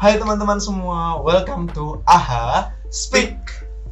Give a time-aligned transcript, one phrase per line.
[0.00, 3.36] Hai teman-teman semua, welcome to AHA Speak.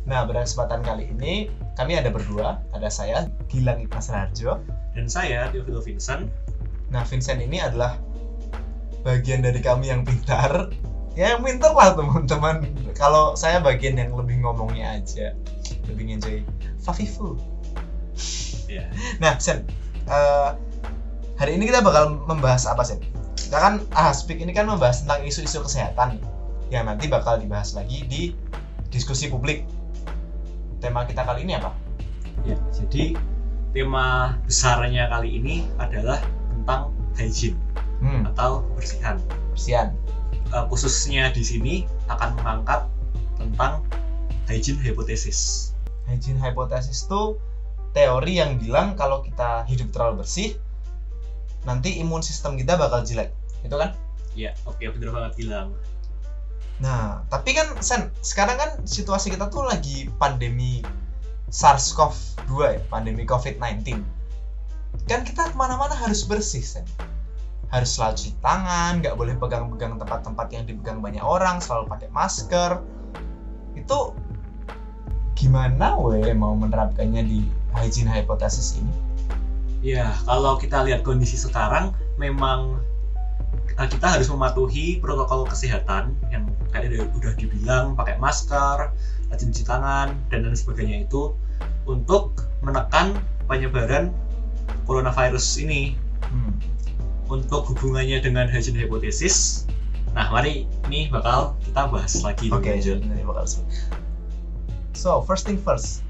[0.09, 4.57] Nah, pada kesempatan kali ini kami ada berdua, ada saya Gilang Ikhlas Rarjo.
[4.97, 6.33] dan saya Teofilo Vincent
[6.89, 8.01] Nah, Vincent ini adalah
[9.05, 10.73] bagian dari kami yang pintar.
[11.13, 12.65] Ya, yang pintar lah teman-teman.
[12.97, 15.37] Kalau saya bagian yang lebih ngomongnya aja,
[15.93, 16.41] lebih enjoy
[16.81, 17.37] Fafifu.
[18.65, 18.89] ya
[19.21, 19.61] Nah, Sen,
[20.09, 20.51] eh,
[21.37, 22.97] hari ini kita bakal membahas apa, Sen?
[23.49, 26.21] Kita kan ah, speak ini kan membahas tentang isu-isu kesehatan
[26.69, 28.37] yang nanti bakal dibahas lagi di
[28.93, 29.65] diskusi publik.
[30.85, 31.73] Tema kita kali ini apa?
[32.47, 33.19] ya jadi
[33.75, 36.23] tema besarnya kali ini adalah
[36.55, 37.59] tentang hygiene
[37.99, 39.19] Hmm, atau kebersihan
[39.51, 39.91] bersihan.
[40.55, 41.75] Eh, khususnya di sini
[42.07, 42.87] akan mengangkat
[43.41, 43.83] tentang
[44.47, 45.73] hygiene hypothesis
[46.07, 47.37] Hygiene hypothesis itu
[47.91, 50.57] teori yang bilang kalau kita hidup terlalu bersih,
[51.67, 53.35] nanti imun sistem kita bakal jelek.
[53.65, 53.95] Itu kan?
[54.39, 55.75] ya oke bener banget bilang
[56.79, 60.79] Nah, tapi kan Sen, sekarang kan situasi kita tuh lagi pandemi
[61.51, 63.99] SARS-CoV-2 ya, pandemi COVID-19.
[65.11, 66.87] Kan kita ke mana-mana harus bersih, Sen.
[67.75, 72.79] Harus selalu cuci tangan, nggak boleh pegang-pegang tempat-tempat yang dipegang banyak orang, selalu pakai masker.
[73.75, 74.15] Itu
[75.35, 77.43] gimana we mau menerapkannya di
[77.75, 78.95] hygiene hypothesis ini?
[79.79, 82.83] ya kalau kita lihat kondisi sekarang memang
[83.87, 88.91] kita harus mematuhi protokol kesehatan yang kayak udah- dibilang pakai masker,
[89.31, 91.31] rajin cuci tangan dan lain sebagainya itu
[91.87, 92.35] untuk
[92.65, 93.15] menekan
[93.47, 94.11] penyebaran
[94.83, 95.95] coronavirus ini
[96.29, 96.59] Hmm.
[97.31, 99.69] untuk hubungannya dengan hygiene hypothesis.
[100.17, 102.99] Nah, mari ini bakal kita bahas lagi Oke, lanjut.
[102.99, 103.45] jadi bakal.
[104.97, 106.03] So, first thing first.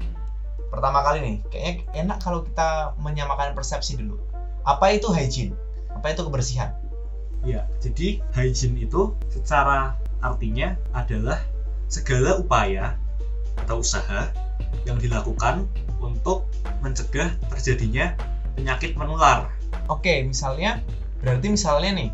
[0.73, 4.17] Pertama kali nih, kayaknya enak kalau kita menyamakan persepsi dulu.
[4.65, 5.53] Apa itu hygiene?
[5.93, 6.73] Apa itu kebersihan?
[7.47, 11.39] Ya, jadi hygiene itu secara artinya adalah
[11.87, 12.99] segala upaya
[13.63, 14.27] atau usaha
[14.83, 15.65] yang dilakukan
[16.03, 16.47] untuk
[16.83, 18.15] mencegah terjadinya
[18.59, 19.47] penyakit menular.
[19.87, 20.83] Oke, misalnya,
[21.23, 22.09] berarti misalnya nih,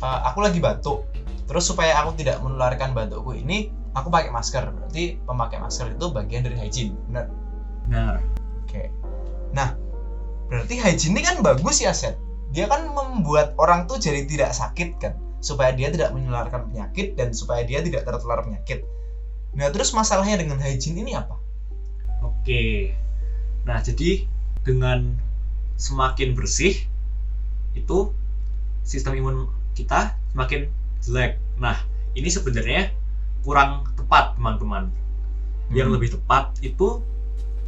[0.00, 1.06] eh, aku lagi batuk.
[1.50, 4.70] Terus supaya aku tidak menularkan batukku ini, aku pakai masker.
[4.70, 6.94] Berarti pemakai masker itu bagian dari hygiene.
[7.10, 7.26] Benar?
[7.90, 8.22] Nah,
[8.70, 8.86] Oke.
[9.50, 9.74] Nah,
[10.46, 12.14] berarti hygiene ini kan bagus ya, Set.
[12.50, 17.30] Dia kan membuat orang tuh jadi tidak sakit kan, supaya dia tidak menularkan penyakit dan
[17.30, 18.82] supaya dia tidak tertular penyakit.
[19.54, 21.40] Nah, terus masalahnya dengan hygiene ini apa?
[22.20, 22.64] oke.
[23.68, 24.24] Nah, jadi
[24.64, 25.16] dengan
[25.76, 26.84] semakin bersih
[27.76, 28.12] itu
[28.84, 30.68] sistem imun kita semakin
[31.00, 31.40] jelek.
[31.56, 31.80] Nah,
[32.16, 32.92] ini sebenarnya
[33.44, 34.92] kurang tepat, teman-teman.
[35.70, 35.94] Yang Hmm.
[35.96, 37.00] lebih tepat itu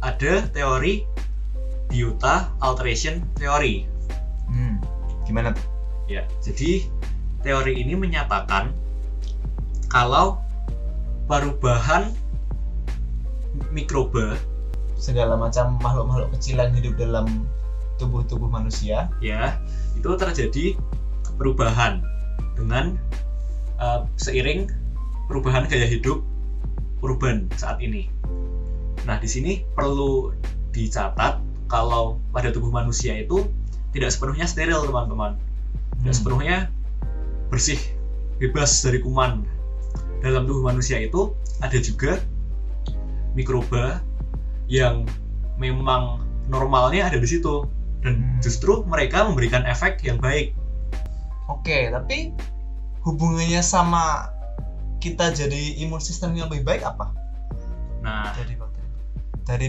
[0.03, 1.07] ada teori
[1.87, 3.87] biota alteration theory.
[4.49, 4.79] Hmm.
[5.23, 5.55] Gimana?
[6.07, 6.87] Ya, jadi
[7.43, 8.75] teori ini menyatakan
[9.87, 10.39] kalau
[11.27, 12.11] perubahan
[13.69, 14.35] mikroba
[14.97, 17.27] Segala macam makhluk-makhluk kecil yang hidup dalam
[17.99, 19.11] tubuh-tubuh manusia.
[19.19, 19.59] ya
[19.99, 20.79] itu terjadi
[21.35, 21.99] perubahan
[22.55, 22.95] dengan
[23.83, 24.71] uh, seiring
[25.27, 26.23] perubahan gaya hidup
[27.03, 28.07] urban saat ini.
[29.03, 30.31] Nah, di sini perlu
[30.71, 33.43] dicatat kalau pada tubuh manusia itu
[33.93, 35.37] tidak sepenuhnya steril, teman-teman.
[36.01, 36.17] Tidak Hmm.
[36.17, 36.57] sepenuhnya
[37.53, 37.79] bersih,
[38.41, 39.45] bebas dari kuman.
[40.25, 42.17] Dalam tubuh manusia itu ada juga
[43.37, 44.01] mikroba
[44.67, 45.05] yang
[45.61, 47.69] memang normalnya ada di situ
[48.01, 48.41] dan Hmm.
[48.41, 50.57] justru mereka memberikan efek yang baik.
[51.47, 52.33] Oke, tapi
[53.03, 54.31] hubungannya sama
[55.03, 57.11] kita jadi imun sistem yang lebih baik apa?
[57.99, 58.87] Nah, Dari bakteri.
[59.43, 59.67] Dari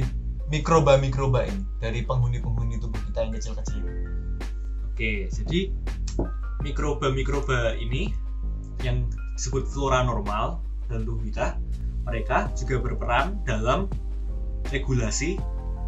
[0.50, 4.03] mikroba-mikroba ini, dari penghuni-penghuni tubuh kita yang kecil-kecil ini.
[4.94, 5.74] Oke, jadi
[6.62, 8.14] mikroba-mikroba ini
[8.86, 11.58] yang disebut flora normal tubuh kita,
[12.06, 13.90] mereka juga berperan dalam
[14.70, 15.34] regulasi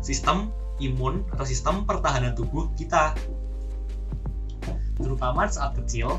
[0.03, 0.51] sistem
[0.83, 3.15] imun atau sistem pertahanan tubuh kita.
[4.99, 6.19] Terutama saat kecil,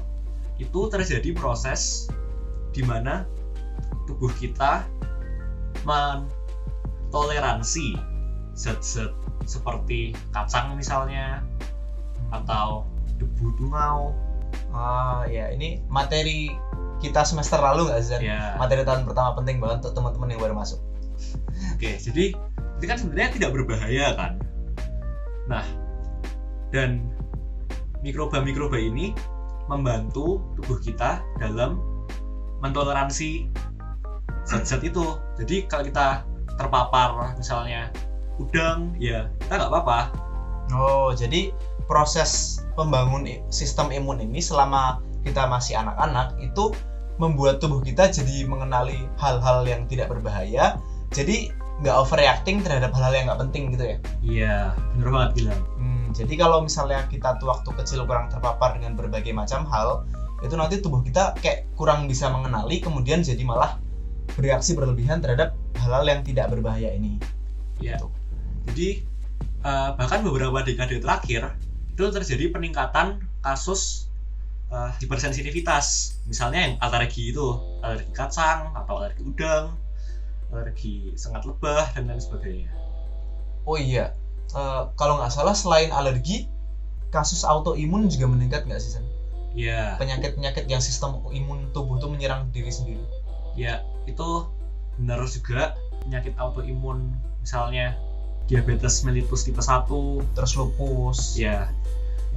[0.56, 2.08] itu terjadi proses
[2.72, 3.28] di mana
[4.08, 4.88] tubuh kita
[5.84, 8.00] mentoleransi
[8.56, 9.12] zat-zat
[9.44, 11.44] seperti kacang misalnya
[12.32, 12.86] atau
[13.18, 14.14] debu tungau
[14.74, 16.52] Ah ya, ini materi
[16.98, 18.22] kita semester lalu nggak sih?
[18.26, 18.58] Ya.
[18.58, 20.82] Materi tahun pertama penting banget untuk teman-teman yang baru masuk.
[21.74, 22.38] oke jadi
[22.78, 24.38] itu kan sebenarnya tidak berbahaya kan?
[25.50, 25.66] Nah
[26.70, 27.10] dan
[28.06, 29.18] mikroba-mikroba ini
[29.66, 31.82] membantu tubuh kita dalam
[32.62, 33.50] mentoleransi
[34.46, 35.18] zat-zat itu.
[35.42, 36.08] Jadi kalau kita
[36.58, 37.90] terpapar misalnya
[38.38, 40.00] udang ya kita nggak apa-apa.
[40.76, 41.56] Oh, jadi
[41.88, 46.72] proses pembangun sistem imun ini selama kita masih anak-anak itu
[47.18, 50.78] membuat tubuh kita jadi mengenali hal-hal yang tidak berbahaya
[51.10, 51.50] jadi
[51.82, 54.56] nggak overreacting terhadap hal-hal yang nggak penting gitu ya iya
[54.94, 55.62] bener banget bilang
[56.08, 60.08] Hmm, jadi kalau misalnya kita tuh waktu kecil kurang terpapar dengan berbagai macam hal,
[60.40, 63.76] itu nanti tubuh kita kayak kurang bisa mengenali, kemudian jadi malah
[64.40, 67.20] bereaksi berlebihan terhadap hal-hal yang tidak berbahaya ini.
[67.84, 68.00] Iya.
[68.00, 68.08] Gitu.
[68.72, 68.90] Jadi
[69.68, 71.60] eh, bahkan beberapa dekade terakhir
[71.98, 74.06] itu terjadi peningkatan kasus
[74.70, 76.20] eh, hipersensitivitas.
[76.30, 79.74] Misalnya yang alergi itu, alergi kacang atau alergi udang,
[80.54, 82.70] alergi sengat lebah dan lain sebagainya.
[83.66, 84.14] Oh iya,
[84.48, 86.48] Eh, kalau nggak salah selain alergi,
[87.12, 88.96] kasus autoimun juga meningkat nggak sih?
[88.96, 89.04] Sen?
[89.52, 93.04] Iya, Penyakit-penyakit yang sistem imun tubuh tuh menyerang diri sendiri.
[93.58, 94.46] ya itu
[95.02, 95.74] benar juga
[96.06, 97.98] penyakit autoimun misalnya
[98.48, 99.88] diabetes mellitus tipe 1
[100.36, 101.36] Terus lupus.
[101.36, 101.68] ya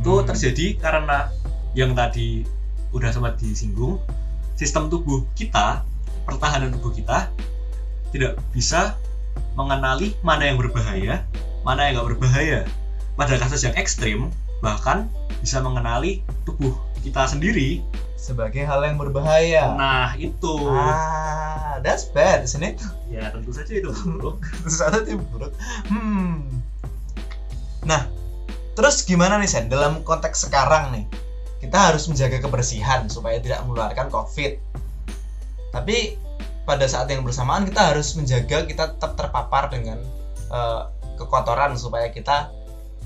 [0.00, 0.26] itu Hmm.
[0.26, 1.28] terjadi karena
[1.76, 2.42] yang tadi
[2.90, 4.00] udah sempat disinggung
[4.56, 5.84] sistem tubuh kita
[6.24, 7.28] pertahanan tubuh kita
[8.10, 8.96] tidak bisa
[9.54, 11.22] mengenali mana yang berbahaya
[11.62, 12.60] mana yang nggak berbahaya
[13.14, 14.32] pada kasus yang ekstrim
[14.64, 15.06] bahkan
[15.44, 16.72] bisa mengenali tubuh
[17.04, 17.84] kita sendiri
[18.20, 19.72] Sebagai hal yang berbahaya.
[19.80, 22.76] nah itu Ah, that's bad, isn't it?
[23.08, 24.38] ya tentu saja itu buruk
[24.68, 25.50] sesuatu yang buruk.
[25.88, 26.60] Hmm.
[27.88, 28.04] Nah,
[28.76, 29.72] terus gimana nih Sen?
[29.72, 31.04] Dalam konteks sekarang nih,
[31.64, 34.60] kita harus menjaga kebersihan supaya tidak menularkan COVID.
[35.72, 36.14] Tapi
[36.68, 39.98] pada saat yang bersamaan kita harus menjaga kita tetap terpapar dengan
[40.52, 40.82] eh,
[41.18, 42.52] kekotoran supaya kita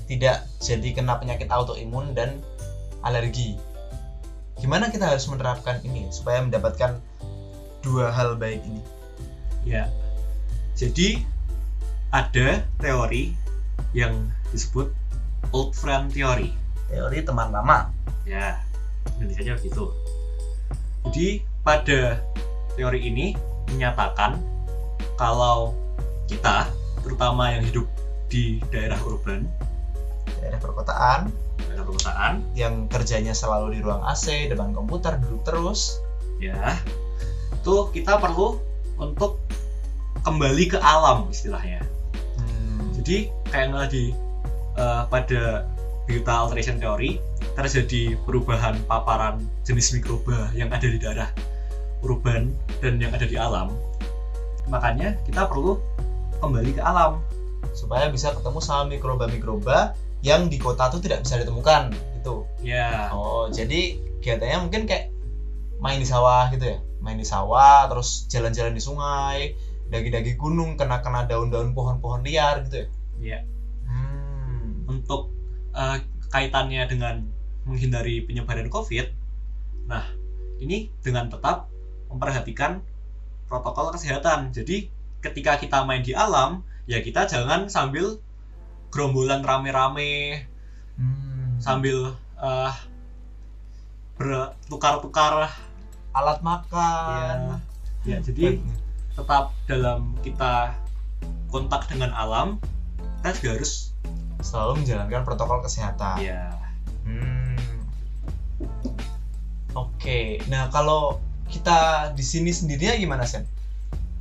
[0.05, 2.43] tidak jadi kena penyakit autoimun dan
[3.01, 3.57] alergi.
[4.55, 6.95] Gimana kita harus menerapkan ini supaya mendapatkan
[7.83, 8.81] dua hal baik ini?
[9.67, 9.91] Ya,
[10.77, 11.19] jadi
[12.13, 13.35] ada teori
[13.91, 14.91] yang disebut
[15.51, 16.55] old friend theory.
[16.87, 17.91] Teori teman lama.
[18.23, 18.63] Ya,
[19.19, 19.91] Indonesia begitu.
[21.05, 22.19] Jadi pada
[22.79, 23.35] teori ini
[23.69, 24.39] menyatakan
[25.19, 25.75] kalau
[26.25, 26.69] kita,
[27.03, 27.87] terutama yang hidup
[28.31, 29.45] di daerah urban,
[30.41, 31.29] daerah perkotaan
[31.63, 35.99] daerah perkotaan, yang kerjanya selalu di ruang AC depan komputer duduk terus
[36.39, 36.75] ya,
[37.55, 38.59] itu kita perlu
[38.99, 39.39] untuk
[40.23, 41.83] kembali ke alam istilahnya.
[42.39, 44.03] hmm, Jadi kayak yang tadi
[44.75, 45.43] eh, pada
[46.05, 47.17] Biota Alteration Theory
[47.55, 51.29] terjadi perubahan paparan jenis mikroba yang ada di daerah
[52.03, 52.53] urban
[52.83, 53.73] dan yang ada di alam.
[54.69, 55.79] Makanya kita perlu
[56.43, 57.21] kembali ke alam.
[57.75, 63.45] supaya bisa ketemu sama mikroba-mikroba yang di kota tuh tidak bisa ditemukan gitu Ya, oh
[63.53, 65.13] jadi kegiatannya mungkin kayak
[65.77, 69.53] main di sawah gitu ya main di sawah terus jalan-jalan di sungai
[69.93, 72.87] daki-daki gunung kena-kena daun-daun pohon-pohon liar gitu ya
[73.21, 73.39] ya.
[73.85, 74.89] hmm.
[74.89, 75.31] Untuk
[75.77, 75.97] eh,
[76.33, 77.25] kaitannya dengan
[77.65, 79.07] menghindari penyebaran COVID,
[79.89, 80.05] nah
[80.61, 81.69] ini dengan tetap
[82.09, 82.81] memperhatikan
[83.49, 84.53] protokol kesehatan.
[84.53, 84.89] Jadi
[85.21, 88.21] ketika kita main di alam, ya kita jangan sambil
[88.89, 90.45] gerombolan rame-rame
[90.95, 91.59] Hmm.
[91.59, 92.75] sambil eh
[94.15, 95.51] bertukar-tukar
[96.15, 97.59] alat makan
[98.07, 98.63] ya jadi
[99.11, 100.71] tetap dalam kita
[101.51, 102.63] kontak dengan alam
[103.19, 103.91] kita juga harus
[104.39, 106.55] selalu menjalankan protokol kesehatan ya
[107.05, 107.53] Hmm.
[109.75, 113.45] Oke, nah kalau kita di sini sendirinya gimana Sen?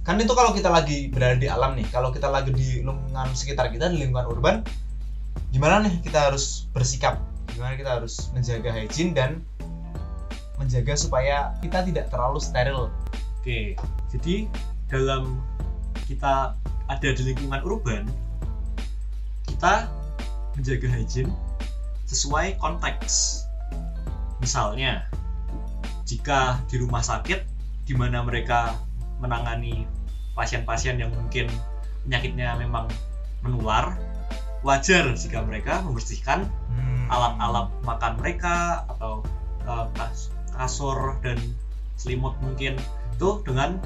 [0.04, 3.72] Kan itu kalau kita lagi berada di alam nih, kalau kita lagi di lingkungan sekitar
[3.72, 4.60] kita di lingkungan urban,
[5.48, 7.18] gimana nih kita harus bersikap?
[7.56, 9.30] Gimana kita harus menjaga hygiene dan
[10.60, 12.92] menjaga supaya kita tidak terlalu steril?
[13.44, 13.76] oke
[14.08, 14.48] jadi
[14.88, 15.36] dalam
[16.08, 16.56] kita
[16.88, 18.08] ada di lingkungan urban
[19.44, 19.84] kita
[20.56, 21.28] menjaga hygiene
[22.08, 23.44] sesuai konteks
[24.40, 25.04] misalnya
[26.08, 27.44] jika di rumah sakit
[27.84, 28.80] di mana mereka
[29.18, 29.86] menangani
[30.32, 31.46] pasien-pasien yang mungkin
[32.02, 32.90] penyakitnya memang
[33.40, 33.94] menular
[34.64, 37.06] wajar jika mereka membersihkan Hmm.
[37.06, 39.20] alat-alat makan mereka atau
[39.92, 41.36] kas- kasur dan
[41.94, 42.74] selimut mungkin
[43.12, 43.78] itu dengan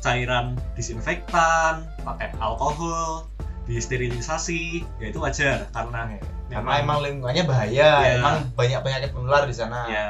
[0.00, 3.28] cairan disinfektan pakai alkohol
[3.68, 6.18] disterilisasi ya itu wajar karena
[6.52, 8.20] Karena emang lingkungannya bahaya, Ya.
[8.20, 9.88] emang banyak penyakit menular di sana.
[9.88, 10.08] ya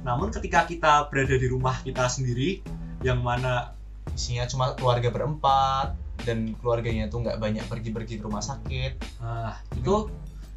[0.00, 2.64] namun ketika kita berada di rumah kita sendiri
[3.02, 3.76] yang mana
[4.12, 9.00] Isinya cuma keluarga berempat dan keluarganya tuh nggak banyak pergi-pergi ke rumah sakit.
[9.18, 10.12] Nah, itu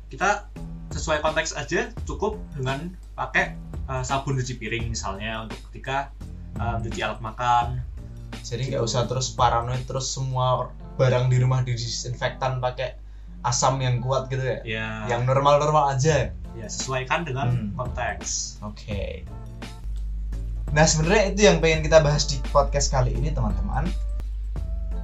[0.07, 0.45] kita
[0.89, 3.57] sesuai konteks aja cukup dengan pakai
[3.88, 6.13] uh, sabun cuci piring misalnya untuk ketika
[6.55, 7.81] uh, cuci alat makan.
[8.43, 13.00] jadi nggak usah terus paranoid terus semua barang di rumah disinfektan pakai
[13.41, 17.72] asam yang kuat gitu ya Ya, yang normal-normal aja ya sesuaikan dengan Hmm.
[17.74, 18.60] konteks.
[18.60, 19.24] oke
[20.73, 23.85] Nah sebenarnya itu yang pengen kita bahas di podcast kali ini teman-teman.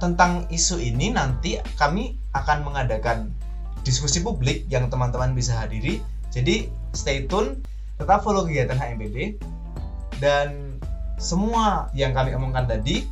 [0.02, 3.30] Tentang isu ini nanti kami akan mengadakan
[3.86, 6.02] diskusi publik yang teman-teman bisa hadiri.
[6.34, 7.62] Jadi stay tune,
[8.02, 9.38] tetap follow kegiatan HMPD
[10.18, 10.74] dan
[11.22, 13.06] semua yang kami omongkan tadi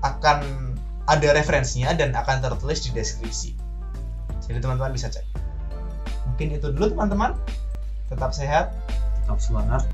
[0.00, 0.72] akan
[1.06, 3.52] ada referensinya dan akan tertulis di deskripsi.
[4.48, 5.28] Jadi teman-teman bisa cek.
[6.32, 7.36] Mungkin itu dulu teman-teman.
[8.08, 8.72] Tetap sehat,
[9.20, 9.84] tetap semangat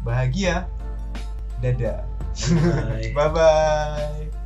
[0.00, 0.64] bahagia
[1.60, 2.04] dadah.
[3.14, 4.39] Bye bye